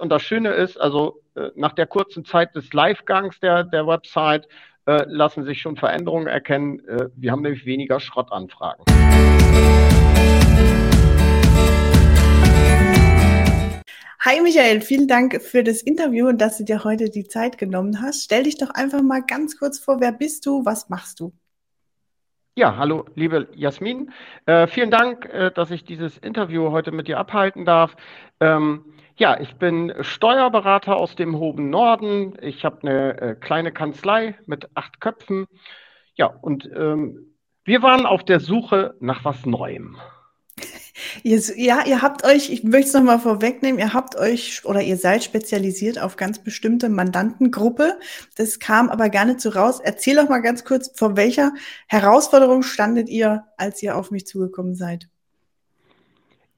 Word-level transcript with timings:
und 0.00 0.08
das 0.08 0.22
Schöne 0.22 0.50
ist, 0.52 0.80
also 0.80 1.20
äh, 1.36 1.50
nach 1.54 1.74
der 1.74 1.86
kurzen 1.86 2.24
Zeit 2.24 2.54
des 2.54 2.72
Livegangs 2.72 3.38
der, 3.40 3.64
der 3.64 3.86
Website 3.86 4.48
äh, 4.86 5.04
lassen 5.06 5.44
sich 5.44 5.60
schon 5.60 5.76
Veränderungen 5.76 6.26
erkennen. 6.26 6.80
Äh, 6.88 7.08
wir 7.16 7.32
haben 7.32 7.42
nämlich 7.42 7.66
weniger 7.66 8.00
Schrottanfragen. 8.00 8.84
Hi 14.22 14.40
Michael, 14.42 14.80
vielen 14.80 15.08
Dank 15.08 15.40
für 15.42 15.62
das 15.62 15.82
Interview 15.82 16.28
und 16.28 16.40
dass 16.40 16.58
du 16.58 16.64
dir 16.64 16.84
heute 16.84 17.10
die 17.10 17.26
Zeit 17.26 17.58
genommen 17.58 18.00
hast. 18.02 18.24
Stell 18.24 18.44
dich 18.44 18.56
doch 18.56 18.70
einfach 18.70 19.02
mal 19.02 19.22
ganz 19.22 19.58
kurz 19.58 19.78
vor, 19.78 20.00
wer 20.00 20.12
bist 20.12 20.46
du, 20.46 20.64
was 20.64 20.88
machst 20.88 21.20
du? 21.20 21.32
Ja, 22.56 22.76
hallo, 22.76 23.04
liebe 23.14 23.48
Jasmin. 23.54 24.12
Äh, 24.44 24.66
vielen 24.66 24.90
Dank, 24.90 25.24
äh, 25.26 25.50
dass 25.50 25.70
ich 25.70 25.84
dieses 25.84 26.18
Interview 26.18 26.70
heute 26.70 26.90
mit 26.90 27.08
dir 27.08 27.18
abhalten 27.18 27.64
darf. 27.64 27.96
Ähm, 28.40 28.84
ja, 29.20 29.38
ich 29.38 29.56
bin 29.56 29.92
Steuerberater 30.00 30.96
aus 30.96 31.14
dem 31.14 31.36
hohen 31.36 31.68
Norden. 31.68 32.38
Ich 32.40 32.64
habe 32.64 32.80
eine 32.80 33.20
äh, 33.20 33.34
kleine 33.34 33.70
Kanzlei 33.70 34.38
mit 34.46 34.70
acht 34.74 34.98
Köpfen. 35.02 35.46
Ja, 36.14 36.26
und 36.26 36.70
ähm, 36.74 37.34
wir 37.64 37.82
waren 37.82 38.06
auf 38.06 38.24
der 38.24 38.40
Suche 38.40 38.94
nach 38.98 39.22
was 39.22 39.44
Neuem. 39.44 39.98
Ja, 41.22 41.84
ihr 41.86 42.00
habt 42.00 42.24
euch, 42.24 42.50
ich 42.50 42.64
möchte 42.64 42.88
es 42.88 42.94
nochmal 42.94 43.18
vorwegnehmen, 43.18 43.78
ihr 43.78 43.92
habt 43.92 44.16
euch 44.16 44.64
oder 44.64 44.82
ihr 44.82 44.96
seid 44.96 45.22
spezialisiert 45.22 45.98
auf 46.00 46.16
ganz 46.16 46.38
bestimmte 46.42 46.88
Mandantengruppe. 46.88 47.98
Das 48.36 48.58
kam 48.58 48.88
aber 48.88 49.10
gar 49.10 49.26
nicht 49.26 49.40
so 49.40 49.50
raus. 49.50 49.80
Erzähl 49.82 50.16
doch 50.16 50.30
mal 50.30 50.40
ganz 50.40 50.64
kurz, 50.64 50.90
vor 50.94 51.16
welcher 51.16 51.52
Herausforderung 51.88 52.62
standet 52.62 53.10
ihr, 53.10 53.44
als 53.58 53.82
ihr 53.82 53.96
auf 53.96 54.10
mich 54.10 54.26
zugekommen 54.26 54.74
seid? 54.74 55.08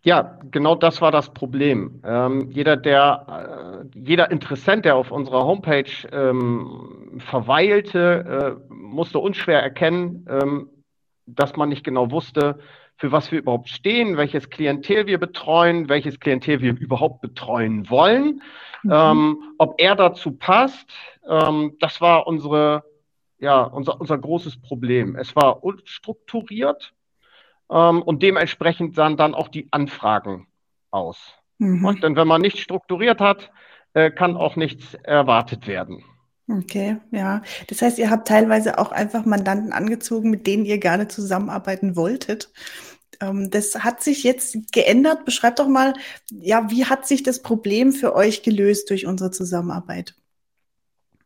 Ja, 0.05 0.39
genau 0.51 0.75
das 0.75 1.01
war 1.01 1.13
das 1.13 1.33
Problem. 1.33 2.03
Ähm, 2.05 2.51
jeder, 2.51 2.77
der, 2.77 3.85
äh, 3.95 3.99
jeder 3.99 4.33
Interessent, 4.33 4.85
der 4.85 4.97
auf 4.97 5.13
unserer 5.13 5.45
Homepage 5.45 5.93
ähm, 6.11 7.21
verweilte, 7.25 8.59
äh, 8.69 8.75
musste 8.75 9.21
unschwer 9.21 9.63
erkennen, 9.63 10.27
ähm, 10.29 10.71
dass 11.27 11.55
man 11.57 11.69
nicht 11.69 11.85
genau 11.85 12.11
wusste, 12.11 12.59
für 12.97 13.13
was 13.13 13.31
wir 13.31 13.39
überhaupt 13.39 13.69
stehen, 13.69 14.17
welches 14.17 14.51
Klientel 14.51 15.07
wir 15.07 15.19
betreuen, 15.19 15.89
welches 15.89 16.19
Klientel 16.19 16.61
wir 16.61 16.77
überhaupt 16.77 17.21
betreuen 17.21 17.89
wollen, 17.89 18.43
mhm. 18.83 18.93
Ähm, 18.93 19.55
ob 19.59 19.81
er 19.81 19.95
dazu 19.95 20.33
passt. 20.33 20.91
Ähm, 21.29 21.77
das 21.79 22.01
war 22.01 22.27
unsere, 22.27 22.83
ja, 23.39 23.63
unser, 23.63 24.01
unser 24.01 24.19
großes 24.19 24.61
Problem. 24.61 25.15
Es 25.15 25.37
war 25.37 25.63
unstrukturiert 25.63 26.93
ähm, 27.73 28.03
und 28.03 28.23
dementsprechend 28.23 28.95
sahen 28.95 29.17
dann 29.17 29.35
auch 29.35 29.49
die 29.49 29.69
Anfragen 29.71 30.47
aus. 30.91 31.19
Mhm. 31.59 31.85
Und, 31.85 32.03
denn 32.03 32.17
wenn 32.17 32.29
man 32.29 32.41
nicht 32.41 32.59
strukturiert 32.59 33.21
hat, 33.21 33.51
äh, 33.95 34.11
kann 34.11 34.37
auch 34.37 34.57
nichts 34.57 34.95
erwartet 34.95 35.67
werden. 35.67 36.05
Okay, 36.49 36.99
ja. 37.13 37.43
Das 37.69 37.83
heißt, 37.83 37.99
ihr 37.99 38.11
habt 38.11 38.29
teilweise 38.29 38.79
auch 38.79 38.93
einfach 38.93 39.25
Mandanten 39.25 39.73
angezogen, 39.73 40.31
mit 40.31 40.47
denen 40.47 40.65
ihr 40.65 40.79
gerne 40.79 41.09
zusammenarbeiten 41.09 41.97
wolltet. 41.97 42.51
Ähm, 43.21 43.51
das 43.51 43.85
hat 43.85 44.03
sich 44.03 44.25
jetzt 44.25 44.73
geändert. 44.73 45.25
Beschreibt 45.25 45.61
doch 45.61 45.69
mal, 45.69 45.95
ja, 46.31 46.71
wie 46.71 46.87
hat 46.87 47.07
sich 47.07 47.23
das 47.23 47.43
Problem 47.43 47.93
für 47.93 48.15
euch 48.15 48.43
gelöst 48.43 48.91
durch 48.91 49.07
unsere 49.07 49.31
Zusammenarbeit? 49.31 50.15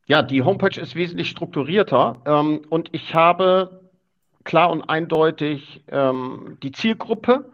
Ja, 0.07 0.23
die 0.23 0.43
Homepage 0.43 0.81
ist 0.81 0.95
wesentlich 0.95 1.31
strukturierter 1.31 2.23
ähm, 2.27 2.63
und 2.69 2.91
ich 2.93 3.15
habe 3.15 3.86
klar 4.47 4.71
und 4.71 4.89
eindeutig 4.89 5.85
ähm, 5.89 6.57
die 6.63 6.73
Zielgruppe 6.73 7.53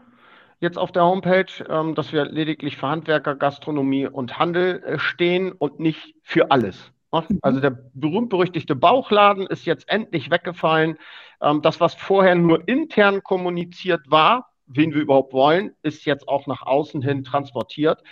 jetzt 0.60 0.78
auf 0.78 0.92
der 0.92 1.04
Homepage, 1.04 1.46
ähm, 1.68 1.96
dass 1.96 2.12
wir 2.12 2.24
lediglich 2.24 2.76
für 2.76 2.88
Handwerker, 2.88 3.34
Gastronomie 3.34 4.06
und 4.06 4.38
Handel 4.38 4.80
äh, 4.84 4.98
stehen 5.00 5.50
und 5.50 5.80
nicht 5.80 6.14
für 6.22 6.52
alles. 6.52 6.92
Mhm. 7.10 7.40
Also 7.42 7.58
der 7.58 7.76
berühmt-berüchtigte 7.94 8.76
Bauchladen 8.76 9.46
ist 9.48 9.66
jetzt 9.66 9.88
endlich 9.88 10.30
weggefallen. 10.30 10.98
Ähm, 11.40 11.62
das, 11.62 11.80
was 11.80 11.94
vorher 11.94 12.36
nur 12.36 12.66
intern 12.68 13.24
kommuniziert 13.24 14.02
war, 14.06 14.52
wen 14.66 14.94
wir 14.94 15.02
überhaupt 15.02 15.32
wollen, 15.32 15.74
ist 15.82 16.04
jetzt 16.04 16.28
auch 16.28 16.46
nach 16.46 16.62
außen 16.62 17.02
hin 17.02 17.24
transportiert. 17.24 18.02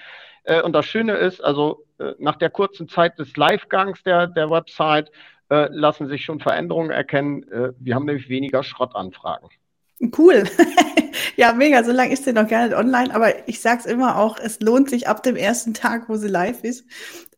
Äh, 0.42 0.62
und 0.62 0.72
das 0.72 0.86
Schöne 0.86 1.14
ist, 1.14 1.40
also 1.40 1.86
äh, 1.98 2.14
nach 2.18 2.36
der 2.36 2.50
kurzen 2.50 2.88
Zeit 2.88 3.18
des 3.18 3.36
Livegangs 3.36 4.02
der, 4.02 4.26
der 4.26 4.50
Website 4.50 5.12
äh, 5.50 5.68
lassen 5.70 6.08
sich 6.08 6.24
schon 6.24 6.40
Veränderungen 6.40 6.90
erkennen. 6.90 7.42
Äh, 7.50 7.72
wir 7.78 7.94
haben 7.94 8.06
nämlich 8.06 8.28
weniger 8.28 8.62
Schrottanfragen. 8.62 9.48
Cool. 10.16 10.44
ja, 11.36 11.52
mega. 11.52 11.84
So 11.84 11.92
lange 11.92 12.12
ist 12.12 12.24
sie 12.24 12.32
noch 12.32 12.48
gar 12.48 12.64
nicht 12.64 12.76
online, 12.76 13.14
aber 13.14 13.48
ich 13.48 13.60
sage 13.60 13.80
es 13.80 13.86
immer 13.86 14.16
auch, 14.16 14.38
es 14.38 14.60
lohnt 14.60 14.88
sich 14.88 15.08
ab 15.08 15.22
dem 15.22 15.36
ersten 15.36 15.74
Tag, 15.74 16.08
wo 16.08 16.16
sie 16.16 16.28
live 16.28 16.64
ist. 16.64 16.86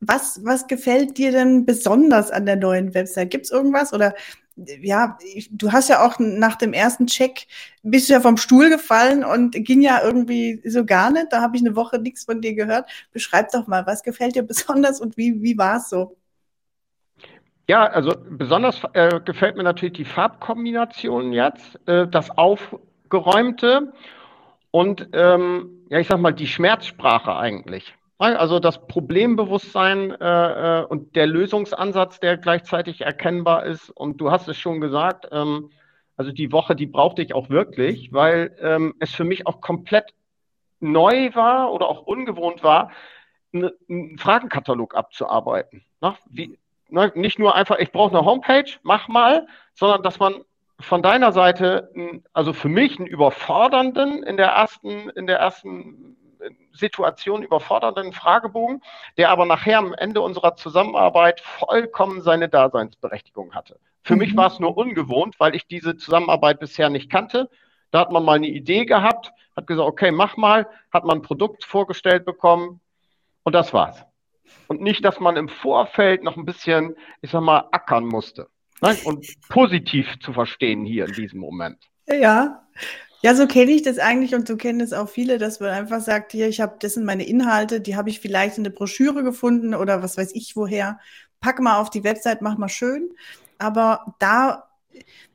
Was, 0.00 0.40
was 0.44 0.68
gefällt 0.68 1.18
dir 1.18 1.32
denn 1.32 1.66
besonders 1.66 2.30
an 2.30 2.46
der 2.46 2.56
neuen 2.56 2.94
Website? 2.94 3.30
Gibt 3.30 3.46
es 3.46 3.50
irgendwas 3.50 3.92
oder 3.92 4.14
ja, 4.56 5.18
du 5.50 5.72
hast 5.72 5.88
ja 5.88 6.06
auch 6.06 6.18
nach 6.18 6.56
dem 6.56 6.74
ersten 6.74 7.06
Check 7.06 7.46
bist 7.82 8.08
du 8.08 8.12
ja 8.12 8.20
vom 8.20 8.36
Stuhl 8.36 8.68
gefallen 8.68 9.24
und 9.24 9.52
ging 9.52 9.80
ja 9.80 10.02
irgendwie 10.04 10.60
so 10.68 10.84
gar 10.84 11.10
nicht. 11.10 11.28
Da 11.30 11.40
habe 11.40 11.56
ich 11.56 11.62
eine 11.62 11.74
Woche 11.74 11.98
nichts 11.98 12.24
von 12.24 12.42
dir 12.42 12.54
gehört. 12.54 12.88
Beschreib 13.12 13.50
doch 13.50 13.66
mal, 13.66 13.86
was 13.86 14.02
gefällt 14.02 14.36
dir 14.36 14.42
besonders 14.42 15.00
und 15.00 15.16
wie, 15.16 15.42
wie 15.42 15.56
war 15.56 15.78
es 15.78 15.88
so? 15.88 16.16
Ja, 17.68 17.84
also 17.84 18.12
besonders 18.28 18.82
äh, 18.92 19.20
gefällt 19.24 19.56
mir 19.56 19.62
natürlich 19.62 19.94
die 19.94 20.04
Farbkombination 20.04 21.32
jetzt, 21.32 21.78
äh, 21.88 22.08
das 22.08 22.30
Aufgeräumte 22.36 23.92
und 24.72 25.08
ähm, 25.12 25.84
ja, 25.88 25.98
ich 25.98 26.08
sag 26.08 26.18
mal, 26.18 26.32
die 26.32 26.46
Schmerzsprache 26.46 27.36
eigentlich. 27.36 27.94
Also 28.18 28.60
das 28.60 28.86
Problembewusstsein 28.86 30.12
äh, 30.12 30.80
äh, 30.80 30.84
und 30.84 31.16
der 31.16 31.26
Lösungsansatz, 31.26 32.20
der 32.20 32.36
gleichzeitig 32.36 33.00
erkennbar 33.00 33.66
ist. 33.66 33.90
Und 33.90 34.20
du 34.20 34.30
hast 34.30 34.46
es 34.46 34.56
schon 34.56 34.80
gesagt, 34.80 35.26
ähm, 35.32 35.70
also 36.16 36.30
die 36.30 36.52
Woche, 36.52 36.76
die 36.76 36.86
brauchte 36.86 37.20
ich 37.22 37.34
auch 37.34 37.50
wirklich, 37.50 38.12
weil 38.12 38.56
ähm, 38.60 38.94
es 39.00 39.12
für 39.12 39.24
mich 39.24 39.46
auch 39.48 39.60
komplett 39.60 40.14
neu 40.78 41.34
war 41.34 41.72
oder 41.72 41.88
auch 41.88 42.02
ungewohnt 42.02 42.62
war, 42.62 42.92
einen 43.52 44.18
Fragenkatalog 44.18 44.94
abzuarbeiten. 44.94 45.84
Na, 46.00 46.16
wie, 46.30 46.58
ne, 46.92 47.12
nicht 47.14 47.38
nur 47.38 47.54
einfach, 47.54 47.78
ich 47.78 47.90
brauche 47.90 48.16
eine 48.16 48.24
Homepage, 48.24 48.70
mach 48.82 49.08
mal, 49.08 49.46
sondern 49.74 50.02
dass 50.02 50.18
man 50.18 50.44
von 50.78 51.02
deiner 51.02 51.32
Seite, 51.32 51.90
also 52.32 52.52
für 52.52 52.68
mich 52.68 52.98
einen 52.98 53.06
überfordernden 53.06 54.22
in 54.22 54.36
der 54.36 54.48
ersten, 54.48 55.10
in 55.10 55.26
der 55.26 55.38
ersten 55.38 56.16
Situation 56.72 57.42
überfordernden 57.42 58.12
Fragebogen, 58.12 58.82
der 59.16 59.30
aber 59.30 59.44
nachher 59.46 59.78
am 59.78 59.94
Ende 59.94 60.20
unserer 60.20 60.56
Zusammenarbeit 60.56 61.40
vollkommen 61.40 62.20
seine 62.20 62.48
Daseinsberechtigung 62.48 63.54
hatte. 63.54 63.78
Für 64.02 64.14
mhm. 64.14 64.18
mich 64.20 64.36
war 64.36 64.48
es 64.48 64.58
nur 64.58 64.76
ungewohnt, 64.76 65.38
weil 65.38 65.54
ich 65.54 65.66
diese 65.68 65.96
Zusammenarbeit 65.96 66.58
bisher 66.58 66.90
nicht 66.90 67.10
kannte. 67.10 67.48
Da 67.92 68.00
hat 68.00 68.10
man 68.10 68.24
mal 68.24 68.36
eine 68.36 68.48
Idee 68.48 68.86
gehabt, 68.86 69.32
hat 69.54 69.66
gesagt, 69.68 69.88
okay, 69.88 70.10
mach 70.10 70.36
mal, 70.36 70.66
hat 70.92 71.04
man 71.04 71.18
ein 71.18 71.22
Produkt 71.22 71.64
vorgestellt 71.64 72.24
bekommen 72.24 72.80
und 73.44 73.54
das 73.54 73.72
war's 73.72 74.04
und 74.68 74.80
nicht, 74.80 75.04
dass 75.04 75.20
man 75.20 75.36
im 75.36 75.48
Vorfeld 75.48 76.22
noch 76.22 76.36
ein 76.36 76.44
bisschen, 76.44 76.94
ich 77.20 77.30
sag 77.30 77.42
mal, 77.42 77.68
ackern 77.72 78.06
musste. 78.06 78.48
Ne? 78.80 78.96
Und 79.04 79.26
positiv 79.48 80.06
zu 80.20 80.32
verstehen 80.32 80.84
hier 80.84 81.06
in 81.06 81.12
diesem 81.12 81.40
Moment. 81.40 81.78
Ja. 82.08 82.66
Ja, 83.24 83.36
so 83.36 83.46
kenne 83.46 83.70
ich 83.70 83.82
das 83.82 84.00
eigentlich 84.00 84.34
und 84.34 84.48
so 84.48 84.56
kennen 84.56 84.80
es 84.80 84.92
auch 84.92 85.08
viele, 85.08 85.38
dass 85.38 85.60
man 85.60 85.70
einfach 85.70 86.00
sagt, 86.00 86.32
hier, 86.32 86.48
ich 86.48 86.60
habe, 86.60 86.74
das 86.80 86.94
sind 86.94 87.04
meine 87.04 87.24
Inhalte, 87.24 87.80
die 87.80 87.94
habe 87.94 88.10
ich 88.10 88.18
vielleicht 88.18 88.58
in 88.58 88.64
der 88.64 88.72
Broschüre 88.72 89.22
gefunden 89.22 89.76
oder 89.76 90.02
was 90.02 90.18
weiß 90.18 90.32
ich 90.34 90.56
woher. 90.56 90.98
Pack 91.40 91.60
mal 91.60 91.78
auf 91.78 91.88
die 91.88 92.02
Website, 92.02 92.42
mach 92.42 92.58
mal 92.58 92.68
schön. 92.68 93.10
Aber 93.58 94.16
da 94.18 94.64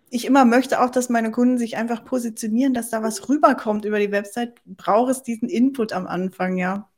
ich 0.09 0.25
immer 0.25 0.45
möchte 0.45 0.81
auch, 0.81 0.89
dass 0.89 1.09
meine 1.09 1.31
Kunden 1.31 1.57
sich 1.57 1.77
einfach 1.77 2.03
positionieren, 2.03 2.73
dass 2.73 2.89
da 2.89 3.03
was 3.03 3.27
rüberkommt 3.29 3.85
über 3.85 3.99
die 3.99 4.11
Website, 4.11 4.61
braucht 4.65 5.11
es 5.11 5.23
diesen 5.23 5.49
Input 5.49 5.93
am 5.93 6.07
Anfang, 6.07 6.57
ja. 6.57 6.89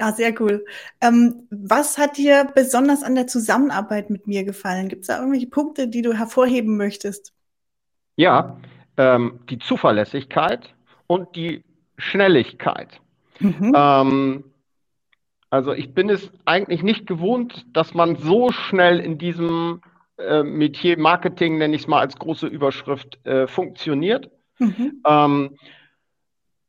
Ja, 0.00 0.12
sehr 0.12 0.40
cool. 0.40 0.64
Ähm, 1.02 1.46
was 1.50 1.98
hat 1.98 2.16
dir 2.16 2.50
besonders 2.54 3.02
an 3.02 3.14
der 3.14 3.26
Zusammenarbeit 3.26 4.08
mit 4.08 4.26
mir 4.26 4.44
gefallen? 4.44 4.88
Gibt 4.88 5.02
es 5.02 5.08
da 5.08 5.18
irgendwelche 5.18 5.48
Punkte, 5.48 5.88
die 5.88 6.00
du 6.00 6.14
hervorheben 6.14 6.78
möchtest? 6.78 7.34
Ja, 8.16 8.58
ähm, 8.96 9.40
die 9.50 9.58
Zuverlässigkeit 9.58 10.74
und 11.06 11.36
die 11.36 11.64
Schnelligkeit. 11.98 12.98
Mhm. 13.40 13.74
Ähm, 13.76 14.44
also 15.50 15.74
ich 15.74 15.92
bin 15.92 16.08
es 16.08 16.30
eigentlich 16.46 16.82
nicht 16.82 17.06
gewohnt, 17.06 17.66
dass 17.74 17.92
man 17.92 18.16
so 18.16 18.52
schnell 18.52 19.00
in 19.00 19.18
diesem 19.18 19.82
äh, 20.16 20.42
Metier 20.42 20.98
Marketing, 20.98 21.58
nenne 21.58 21.74
ich 21.74 21.82
es 21.82 21.88
mal 21.88 22.00
als 22.00 22.16
große 22.16 22.46
Überschrift, 22.46 23.18
äh, 23.26 23.46
funktioniert. 23.46 24.30
Mhm. 24.58 25.02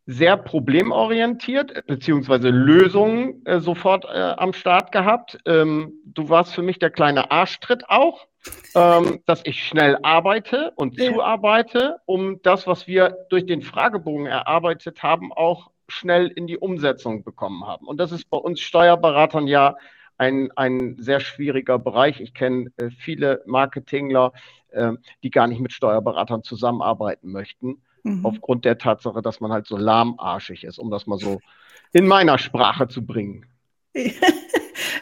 Sehr 0.06 0.36
problemorientiert, 0.36 1.86
beziehungsweise 1.86 2.50
Lösungen 2.50 3.46
äh, 3.46 3.60
sofort 3.60 4.06
äh, 4.06 4.34
am 4.38 4.54
Start 4.54 4.92
gehabt. 4.92 5.38
Ähm, 5.46 5.94
du 6.06 6.30
warst 6.30 6.56
für 6.56 6.64
mich 6.64 6.80
der 6.80 6.90
kleine 6.90 7.30
Arschtritt 7.32 7.88
auch, 7.88 8.28
ähm, 8.76 9.22
dass 9.26 9.42
ich 9.46 9.64
schnell 9.64 9.98
arbeite 10.02 10.74
und 10.76 11.00
ja. 11.00 11.12
zuarbeite, 11.12 11.98
um 12.06 12.42
das, 12.42 12.66
was 12.66 12.88
wir 12.88 13.16
durch 13.30 13.46
den 13.46 13.62
Fragebogen 13.62 14.26
erarbeitet 14.26 15.04
haben, 15.04 15.32
auch 15.32 15.70
schnell 15.88 16.28
in 16.28 16.48
die 16.48 16.58
Umsetzung 16.58 17.24
bekommen 17.24 17.68
haben. 17.68 17.88
Und 17.88 17.98
das 18.00 18.12
ist 18.12 18.30
bei 18.30 18.38
uns 18.38 18.60
Steuerberatern 18.60 19.46
ja 19.46 19.76
ein, 20.18 20.50
ein 20.56 20.98
sehr 21.00 21.20
schwieriger 21.20 21.80
Bereich. 21.80 22.22
Ich 22.22 22.34
kenne 22.34 22.72
äh, 22.78 22.90
viele 22.92 23.44
Marketingler, 23.46 24.34
äh, 24.70 24.94
die 25.24 25.32
gar 25.32 25.48
nicht 25.48 25.60
mit 25.60 25.74
Steuerberatern 25.74 26.44
zusammenarbeiten 26.44 27.32
möchten, 27.32 27.82
mhm. 28.04 28.26
aufgrund 28.26 28.66
der 28.66 28.78
Tatsache, 28.78 29.22
dass 29.22 29.40
man 29.40 29.52
halt 29.52 29.68
so 29.68 29.78
lahmarschig 29.78 30.64
ist, 30.64 30.80
um 30.80 30.90
das 30.92 31.08
mal 31.08 31.18
so 31.18 31.40
in 31.94 32.08
meiner 32.08 32.38
Sprache 32.38 32.88
zu 32.88 33.06
bringen. 33.06 33.46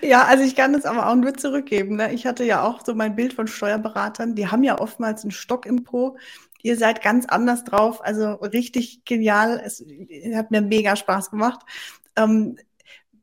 Ja, 0.02 0.24
also 0.26 0.44
ich 0.44 0.56
kann 0.56 0.74
das 0.74 0.86
aber 0.86 1.10
auch 1.10 1.16
nur 1.16 1.34
zurückgeben. 1.34 1.98
Ne? 1.98 2.14
Ich 2.14 2.26
hatte 2.26 2.44
ja 2.44 2.64
auch 2.64 2.86
so 2.86 2.96
mein 2.96 3.16
Bild 3.16 3.34
von 3.34 3.48
Steuerberatern. 3.48 4.36
Die 4.36 4.48
haben 4.48 4.64
ja 4.64 4.80
oftmals 4.80 5.24
einen 5.24 5.32
Stock 5.32 5.66
im 5.66 5.84
Po. 5.84 6.18
Ihr 6.62 6.78
seid 6.78 7.02
ganz 7.02 7.26
anders 7.26 7.64
drauf. 7.64 8.04
Also 8.04 8.34
richtig 8.36 9.04
genial. 9.06 9.62
Es 9.64 9.84
hat 10.34 10.52
mir 10.52 10.62
mega 10.62 10.96
Spaß 10.96 11.32
gemacht. 11.32 11.62
Ähm, 12.16 12.58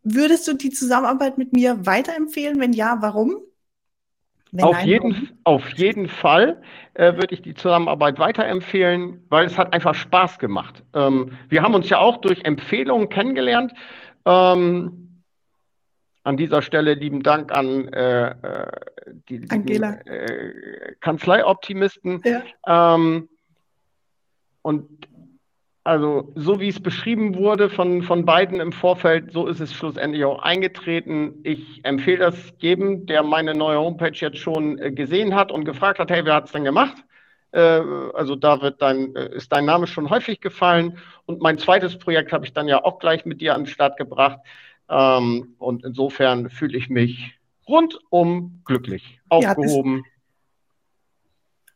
würdest 0.02 0.46
du 0.49 0.55
die 0.55 0.70
Zusammenarbeit 0.70 1.38
mit 1.38 1.52
mir 1.52 1.87
weiterempfehlen? 1.87 2.61
Wenn 2.61 2.72
ja, 2.72 2.99
warum? 3.00 3.38
Auf, 4.62 4.81
jeden, 4.82 5.38
auf 5.44 5.69
jeden 5.70 6.08
Fall 6.08 6.62
äh, 6.94 7.14
würde 7.14 7.35
ich 7.35 7.43
die 7.43 7.55
Zusammenarbeit 7.55 8.19
weiterempfehlen, 8.19 9.25
weil 9.29 9.47
es 9.47 9.58
hat 9.58 9.73
einfach 9.73 9.94
Spaß 9.94 10.38
gemacht. 10.38 10.82
Ähm, 10.94 11.32
wir 11.49 11.62
haben 11.62 11.75
uns 11.75 11.88
ja 11.88 11.99
auch 11.99 12.19
durch 12.19 12.44
Empfehlungen 12.44 13.08
kennengelernt. 13.08 13.73
Ähm, 14.25 15.23
an 16.25 16.37
dieser 16.37 16.61
Stelle 16.62 16.94
lieben 16.94 17.23
Dank 17.23 17.56
an 17.56 17.88
äh, 17.88 18.31
äh 18.31 18.67
die 19.29 19.49
Angela. 19.50 20.00
äh, 20.05 20.94
Kanzleioptimisten. 21.00 22.23
Ja. 22.25 22.94
Ähm, 22.94 23.29
und 24.62 25.06
also 25.87 26.33
so 26.35 26.59
wie 26.59 26.69
es 26.69 26.81
beschrieben 26.81 27.37
wurde 27.37 27.71
von, 27.71 28.03
von 28.03 28.25
beiden 28.25 28.59
im 28.59 28.73
Vorfeld, 28.73 29.31
so 29.33 29.47
ist 29.47 29.61
es 29.61 29.73
schlussendlich 29.73 30.25
auch 30.25 30.43
eingetreten. 30.43 31.38
Ich 31.44 31.85
empfehle 31.85 32.19
das 32.19 32.53
jedem, 32.59 33.06
der 33.06 33.23
meine 33.23 33.55
neue 33.55 33.79
Homepage 33.79 34.11
jetzt 34.12 34.38
schon 34.38 34.81
äh, 34.81 34.91
gesehen 34.91 35.37
hat 35.37 35.53
und 35.53 35.65
gefragt 35.65 36.00
hat, 36.00 36.11
hey, 36.11 36.25
wer 36.25 36.35
hat 36.35 36.47
es 36.47 36.53
denn 36.53 36.65
gemacht? 36.65 36.97
Äh, 37.53 37.83
also 38.15 38.35
da 38.35 38.61
wird 38.62 38.83
dein, 38.83 39.15
äh, 39.15 39.37
ist 39.37 39.53
dein 39.53 39.65
Name 39.65 39.87
schon 39.87 40.11
häufig 40.11 40.41
gefallen. 40.41 40.99
Und 41.25 41.41
mein 41.41 41.56
zweites 41.56 41.97
Projekt 41.97 42.32
habe 42.32 42.44
ich 42.44 42.53
dann 42.53 42.67
ja 42.67 42.82
auch 42.82 42.99
gleich 42.99 43.25
mit 43.25 43.41
dir 43.41 43.55
an 43.55 43.61
den 43.61 43.69
Start 43.69 43.97
gebracht. 43.97 44.41
Ähm, 44.89 45.55
und 45.59 45.85
insofern 45.85 46.50
fühle 46.50 46.77
ich 46.77 46.89
mich 46.89 47.39
rundum 47.69 48.61
glücklich, 48.65 49.21
aufgehoben. 49.29 50.03
Ja, 50.05 50.11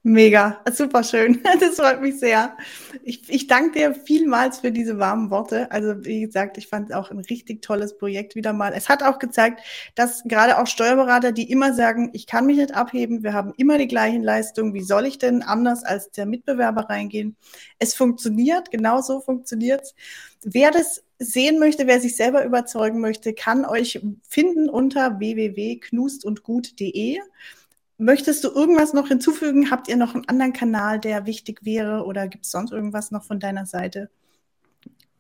Mega, 0.03 0.63
super 0.73 1.05
schön. 1.05 1.43
Das 1.61 1.77
freut 1.77 2.01
mich 2.01 2.19
sehr. 2.19 2.57
Ich, 3.03 3.29
ich 3.29 3.49
danke 3.49 3.79
dir 3.79 3.95
vielmals 3.95 4.61
für 4.61 4.73
diese 4.73 4.99
warmen 4.99 5.31
Worte. 5.31 5.71
Also 5.71 5.95
wie 6.05 6.23
gesagt, 6.23 6.57
ich 6.57 6.69
fand 6.69 6.89
es 6.89 6.97
auch 6.97 7.11
ein 7.11 7.19
richtig 7.19 7.61
tolles 7.61 7.99
Projekt 7.99 8.35
wieder 8.35 8.55
mal. 8.55 8.73
Es 8.75 8.89
hat 8.89 9.03
auch 9.03 9.19
gezeigt, 9.19 9.61
dass 9.95 10.23
gerade 10.25 10.59
auch 10.59 10.67
Steuerberater, 10.67 11.33
die 11.33 11.51
immer 11.51 11.75
sagen, 11.75 12.09
ich 12.15 12.27
kann 12.27 12.47
mich 12.47 12.57
nicht 12.57 12.75
abheben, 12.75 13.23
wir 13.23 13.35
haben 13.35 13.53
immer 13.59 13.77
die 13.77 13.89
gleichen 13.89 14.23
Leistungen, 14.23 14.73
wie 14.73 14.83
soll 14.83 15.05
ich 15.05 15.19
denn 15.19 15.43
anders 15.43 15.85
als 15.85 16.11
der 16.11 16.25
Mitbewerber 16.25 16.89
reingehen? 16.89 17.37
Es 17.79 17.95
funktioniert, 17.95 18.71
genau 18.71 19.03
so 19.03 19.21
funktioniert's. 19.21 19.95
Wer 20.43 20.71
das 20.71 21.05
sehen 21.19 21.59
möchte, 21.59 21.87
wer 21.87 22.01
sich 22.01 22.17
selber 22.17 22.47
überzeugen 22.47 23.01
möchte, 23.01 23.35
kann 23.35 23.67
euch 23.67 24.01
finden 24.27 24.71
unter 24.71 25.19
www.knustundgut.de. 25.19 27.19
Möchtest 28.01 28.45
du 28.45 28.49
irgendwas 28.49 28.95
noch 28.95 29.09
hinzufügen? 29.09 29.71
Habt 29.71 29.87
ihr 29.87 29.97
noch 29.99 30.15
einen 30.15 30.27
anderen 30.27 30.55
Kanal, 30.55 30.99
der 30.99 31.27
wichtig 31.27 31.67
wäre 31.67 32.07
oder 32.07 32.29
gibt 32.29 32.47
es 32.47 32.51
sonst 32.51 32.73
irgendwas 32.73 33.11
noch 33.11 33.25
von 33.25 33.39
deiner 33.39 33.67
Seite? 33.67 34.09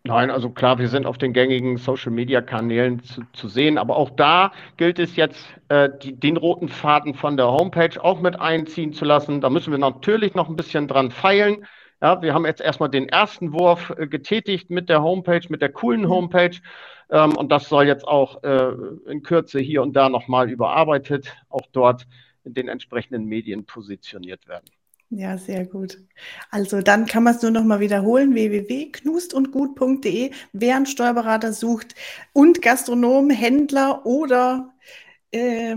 Nein, 0.04 0.30
also 0.30 0.48
klar, 0.48 0.78
wir 0.78 0.88
sind 0.88 1.04
auf 1.04 1.18
den 1.18 1.34
gängigen 1.34 1.76
Social-Media-Kanälen 1.76 3.02
zu, 3.02 3.20
zu, 3.34 3.48
sehen, 3.48 3.76
aber 3.76 3.96
auch 3.98 4.08
da 4.08 4.52
gilt 4.78 4.98
es 4.98 5.14
jetzt, 5.14 5.44
äh, 5.68 5.90
die, 6.02 6.18
den 6.18 6.38
roten 6.38 6.70
Faden 6.70 7.12
von 7.12 7.36
der 7.36 7.48
Homepage 7.48 8.02
auch 8.02 8.22
mit 8.22 8.40
einziehen 8.40 8.94
zu 8.94 9.04
lassen. 9.04 9.42
Da 9.42 9.50
müssen 9.50 9.72
wir 9.72 9.78
natürlich 9.78 10.34
noch 10.34 10.48
ein 10.48 10.56
bisschen 10.56 10.88
dran 10.88 11.10
feilen. 11.10 11.66
Ja, 12.00 12.22
wir 12.22 12.32
haben 12.32 12.46
jetzt 12.46 12.62
erstmal 12.62 12.88
den 12.88 13.10
ersten 13.10 13.52
Wurf 13.52 13.92
äh, 13.98 14.06
getätigt 14.06 14.70
mit 14.70 14.88
der 14.88 15.02
Homepage, 15.02 15.42
mit 15.50 15.60
der 15.60 15.70
coolen 15.70 16.04
mhm. 16.04 16.08
Homepage. 16.08 16.56
Ähm, 17.10 17.36
und 17.36 17.52
das 17.52 17.68
soll 17.68 17.86
jetzt 17.86 18.08
auch 18.08 18.42
äh, 18.42 18.72
in 19.06 19.22
Kürze 19.22 19.60
hier 19.60 19.82
und 19.82 19.92
da 19.94 20.08
nochmal 20.08 20.48
überarbeitet, 20.48 21.36
auch 21.50 21.66
dort 21.72 22.06
in 22.50 22.54
den 22.54 22.68
entsprechenden 22.68 23.26
Medien 23.26 23.64
positioniert 23.64 24.48
werden. 24.48 24.64
Ja, 25.10 25.38
sehr 25.38 25.64
gut. 25.64 25.98
Also 26.50 26.82
dann 26.82 27.06
kann 27.06 27.22
man 27.24 27.34
es 27.34 27.42
nur 27.42 27.50
noch 27.50 27.64
mal 27.64 27.80
wiederholen, 27.80 28.34
www.knustundgut.de, 28.34 30.30
wer 30.52 30.76
einen 30.76 30.86
Steuerberater 30.86 31.52
sucht 31.52 31.94
und 32.32 32.62
Gastronom, 32.62 33.30
Händler 33.30 34.04
oder 34.04 34.72
äh, 35.32 35.76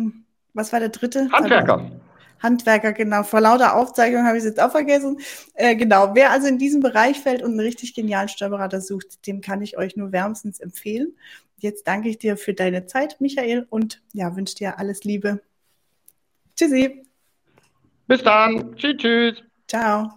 was 0.53 0.71
war 0.71 0.79
der 0.79 0.89
dritte? 0.89 1.29
Handwerker. 1.31 1.91
Handwerker, 2.39 2.93
genau. 2.93 3.23
Vor 3.23 3.41
lauter 3.41 3.75
Aufzeichnung 3.75 4.25
habe 4.25 4.37
ich 4.37 4.43
es 4.43 4.49
jetzt 4.49 4.61
auch 4.61 4.71
vergessen. 4.71 5.17
Äh, 5.53 5.75
genau. 5.75 6.13
Wer 6.13 6.31
also 6.31 6.47
in 6.47 6.57
diesem 6.59 6.81
Bereich 6.81 7.19
fällt 7.19 7.41
und 7.41 7.51
einen 7.51 7.59
richtig 7.59 7.95
genialen 7.95 8.29
Steuerberater 8.29 8.81
sucht, 8.81 9.25
dem 9.25 9.41
kann 9.41 9.61
ich 9.61 9.77
euch 9.77 9.95
nur 9.95 10.11
wärmstens 10.11 10.59
empfehlen. 10.59 11.15
Jetzt 11.57 11.87
danke 11.87 12.09
ich 12.09 12.17
dir 12.17 12.35
für 12.35 12.53
deine 12.53 12.85
Zeit, 12.85 13.21
Michael, 13.21 13.65
und 13.69 14.01
ja, 14.11 14.35
wünsche 14.35 14.55
dir 14.55 14.77
alles 14.77 15.03
Liebe. 15.05 15.41
Tschüssi. 16.55 17.03
Bis 18.07 18.23
dann. 18.23 18.75
Tschüss, 18.75 18.97
tschüss. 18.97 19.43
Ciao. 19.67 20.13